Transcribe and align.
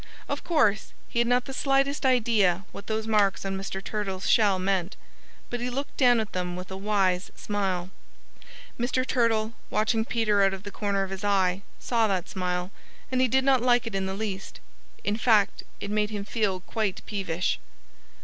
Of 0.27 0.43
course, 0.43 0.93
he 1.09 1.19
had 1.19 1.27
not 1.27 1.45
the 1.45 1.53
slightest 1.53 2.07
idea 2.07 2.65
what 2.71 2.87
those 2.87 3.05
marks 3.05 3.45
on 3.45 3.55
Mr. 3.55 3.83
Turtle's 3.83 4.27
shell 4.27 4.57
meant. 4.57 4.95
But 5.51 5.59
he 5.59 5.69
looked 5.69 5.95
down 5.95 6.19
at 6.19 6.33
them 6.33 6.55
with 6.55 6.71
a 6.71 6.75
wise 6.75 7.29
smile. 7.35 7.91
Mr. 8.79 9.05
Turtle, 9.05 9.53
watching 9.69 10.03
Peter 10.03 10.41
out 10.41 10.55
of 10.55 10.63
the 10.63 10.71
corner 10.71 11.03
of 11.03 11.11
his 11.11 11.23
eye, 11.23 11.61
saw 11.79 12.07
that 12.07 12.27
smile; 12.27 12.71
and 13.11 13.21
he 13.21 13.27
did 13.27 13.43
not 13.43 13.61
like 13.61 13.85
it 13.85 13.93
in 13.93 14.07
the 14.07 14.15
least. 14.15 14.59
In 15.03 15.17
fact, 15.17 15.61
it 15.79 15.91
made 15.91 16.09
him 16.09 16.25
feel 16.25 16.61
quite 16.61 17.05
peevish. 17.05 17.59